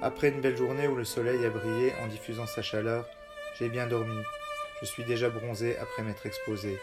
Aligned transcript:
Après 0.00 0.28
une 0.28 0.40
belle 0.40 0.56
journée 0.56 0.86
où 0.86 0.94
le 0.94 1.04
soleil 1.04 1.44
a 1.44 1.50
brillé 1.50 1.92
en 2.00 2.06
diffusant 2.06 2.46
sa 2.46 2.62
chaleur, 2.62 3.04
j'ai 3.58 3.68
bien 3.68 3.88
dormi. 3.88 4.22
Je 4.80 4.86
suis 4.86 5.02
déjà 5.02 5.28
bronzé 5.28 5.76
après 5.76 6.04
m'être 6.04 6.24
exposé. 6.24 6.78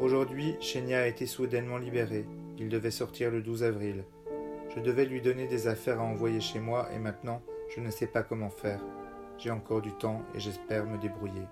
Aujourd'hui, 0.00 0.56
Chenia 0.60 1.02
a 1.02 1.06
été 1.06 1.26
soudainement 1.26 1.78
libéré. 1.78 2.24
Il 2.58 2.68
devait 2.68 2.90
sortir 2.90 3.30
le 3.30 3.40
12 3.40 3.62
avril. 3.62 4.04
Je 4.74 4.80
devais 4.80 5.06
lui 5.06 5.20
donner 5.20 5.46
des 5.46 5.66
affaires 5.66 6.00
à 6.00 6.04
envoyer 6.04 6.40
chez 6.40 6.60
moi 6.60 6.88
et 6.92 6.98
maintenant, 6.98 7.40
je 7.74 7.80
ne 7.80 7.90
sais 7.90 8.06
pas 8.06 8.22
comment 8.22 8.50
faire. 8.50 8.80
J'ai 9.38 9.50
encore 9.50 9.80
du 9.80 9.92
temps 9.92 10.22
et 10.34 10.40
j'espère 10.40 10.84
me 10.84 10.98
débrouiller. 10.98 11.46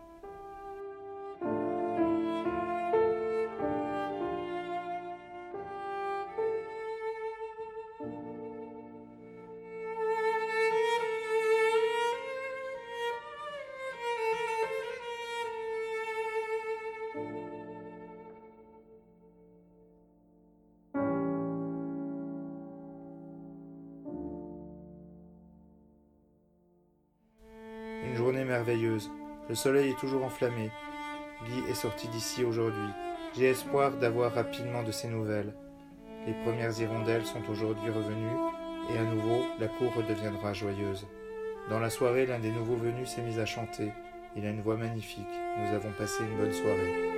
Merveilleuse. 28.32 29.10
Le 29.48 29.54
soleil 29.54 29.90
est 29.90 29.98
toujours 29.98 30.24
enflammé. 30.24 30.70
Guy 31.46 31.70
est 31.70 31.74
sorti 31.74 32.08
d'ici 32.08 32.44
aujourd'hui. 32.44 32.88
J'ai 33.36 33.50
espoir 33.50 33.92
d'avoir 33.92 34.32
rapidement 34.32 34.82
de 34.82 34.90
ses 34.90 35.08
nouvelles. 35.08 35.54
Les 36.26 36.34
premières 36.44 36.78
hirondelles 36.80 37.26
sont 37.26 37.42
aujourd'hui 37.50 37.90
revenues 37.90 38.38
et 38.92 38.98
à 38.98 39.04
nouveau 39.04 39.44
la 39.60 39.68
cour 39.68 39.94
redeviendra 39.94 40.52
joyeuse. 40.52 41.06
Dans 41.70 41.80
la 41.80 41.90
soirée, 41.90 42.26
l'un 42.26 42.38
des 42.38 42.52
nouveaux 42.52 42.76
venus 42.76 43.08
s'est 43.08 43.22
mis 43.22 43.38
à 43.38 43.46
chanter. 43.46 43.92
Il 44.36 44.44
a 44.46 44.50
une 44.50 44.62
voix 44.62 44.76
magnifique. 44.76 45.26
Nous 45.58 45.74
avons 45.74 45.92
passé 45.98 46.22
une 46.22 46.36
bonne 46.36 46.52
soirée. 46.52 47.15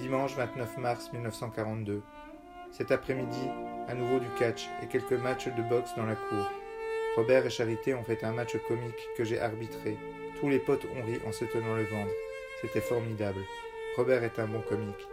Dimanche 0.00 0.34
29 0.34 0.78
mars 0.78 1.12
1942. 1.12 2.02
Cet 2.70 2.90
après-midi, 2.90 3.50
à 3.86 3.94
nouveau 3.94 4.18
du 4.18 4.28
catch 4.38 4.70
et 4.82 4.86
quelques 4.86 5.12
matchs 5.12 5.48
de 5.48 5.62
boxe 5.68 5.90
dans 5.94 6.06
la 6.06 6.14
cour. 6.14 6.50
Robert 7.16 7.44
et 7.44 7.50
Charité 7.50 7.92
ont 7.92 8.02
fait 8.02 8.24
un 8.24 8.32
match 8.32 8.56
comique 8.66 9.08
que 9.18 9.24
j'ai 9.24 9.38
arbitré. 9.38 9.98
Tous 10.40 10.48
les 10.48 10.58
potes 10.58 10.86
ont 10.96 11.04
ri 11.04 11.18
en 11.26 11.32
se 11.32 11.44
tenant 11.44 11.76
le 11.76 11.84
ventre. 11.84 12.12
C'était 12.62 12.80
formidable. 12.80 13.40
Robert 13.98 14.24
est 14.24 14.38
un 14.38 14.46
bon 14.46 14.62
comique. 14.62 15.06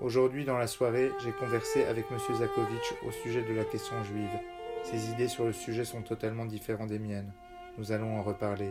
Aujourd'hui, 0.00 0.44
dans 0.44 0.58
la 0.58 0.68
soirée, 0.68 1.10
j'ai 1.24 1.32
conversé 1.32 1.84
avec 1.86 2.04
M. 2.12 2.18
Zakovitch 2.18 2.94
au 3.04 3.10
sujet 3.10 3.42
de 3.42 3.54
la 3.54 3.64
question 3.64 3.96
juive. 4.04 4.38
Ses 4.84 5.10
idées 5.10 5.28
sur 5.28 5.44
le 5.44 5.52
sujet 5.52 5.84
sont 5.84 6.02
totalement 6.02 6.44
différentes 6.44 6.90
des 6.90 7.00
miennes. 7.00 7.32
Nous 7.78 7.90
allons 7.90 8.16
en 8.16 8.22
reparler. 8.22 8.70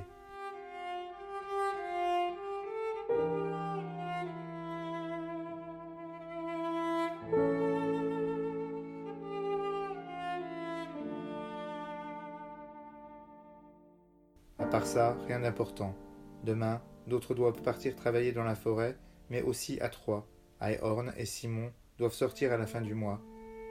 À 14.60 14.66
part 14.66 14.86
ça, 14.86 15.18
rien 15.26 15.40
d'important. 15.40 15.96
Demain, 16.44 16.82
d'autres 17.08 17.34
doivent 17.34 17.62
partir 17.62 17.96
travailler 17.96 18.34
dans 18.34 18.44
la 18.44 18.56
forêt, 18.56 18.98
mais 19.30 19.42
aussi 19.42 19.80
à 19.80 19.88
Troyes. 19.88 20.28
Ayhorn 20.62 21.14
et 21.18 21.26
Simon 21.26 21.72
doivent 21.98 22.14
sortir 22.14 22.52
à 22.52 22.58
la 22.58 22.68
fin 22.68 22.82
du 22.82 22.94
mois. 22.94 23.22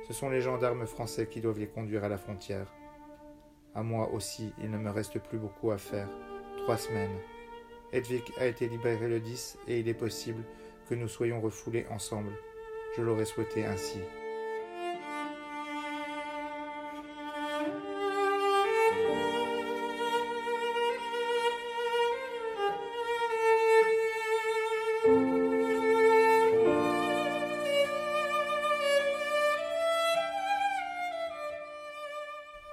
Ce 0.06 0.14
sont 0.14 0.30
les 0.30 0.40
gendarmes 0.40 0.86
français 0.86 1.26
qui 1.26 1.42
doivent 1.42 1.58
les 1.58 1.68
conduire 1.68 2.04
à 2.04 2.08
la 2.08 2.16
frontière. 2.16 2.72
À 3.74 3.82
moi 3.82 4.10
aussi, 4.12 4.52
il 4.62 4.70
ne 4.70 4.78
me 4.78 4.90
reste 4.90 5.18
plus 5.18 5.38
beaucoup 5.38 5.70
à 5.70 5.78
faire. 5.78 6.08
Trois 6.62 6.78
semaines. 6.78 7.18
Hedwig 7.92 8.24
a 8.38 8.46
été 8.46 8.66
libéré 8.66 9.08
le 9.08 9.20
10 9.20 9.58
et 9.68 9.80
il 9.80 9.88
est 9.88 9.94
possible 9.94 10.42
que 10.88 10.94
nous 10.94 11.08
soyons 11.08 11.40
refoulés 11.40 11.86
ensemble. 11.90 12.32
Je 12.96 13.02
l'aurais 13.02 13.26
souhaité 13.26 13.66
ainsi. 13.66 13.98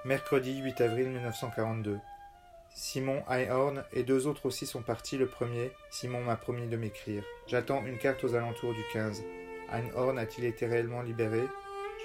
Mercredi 0.06 0.60
8 0.62 0.82
avril 0.82 1.10
1942. 1.10 2.00
Simon 2.76 3.24
Ayhorn 3.28 3.84
et 3.92 4.04
deux 4.04 4.28
autres 4.28 4.46
aussi 4.46 4.68
sont 4.68 4.84
partis 4.84 5.18
le 5.18 5.26
premier. 5.26 5.72
Simon 5.90 6.22
m'a 6.22 6.36
promis 6.36 6.68
de 6.68 6.78
m'écrire. 6.78 7.24
J'attends 7.48 7.84
une 7.84 7.98
carte 7.98 8.24
aux 8.24 8.36
alentours 8.36 8.76
du 8.76 8.84
15. 8.94 9.24
Einhorn 9.74 10.20
a-t-il 10.20 10.46
été 10.46 10.68
réellement 10.68 11.02
libéré? 11.02 11.42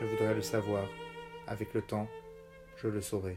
Je 0.00 0.06
voudrais 0.06 0.34
le 0.34 0.40
savoir. 0.40 0.88
Avec 1.46 1.74
le 1.74 1.82
temps, 1.82 2.08
je 2.78 2.88
le 2.88 3.02
saurai. 3.02 3.36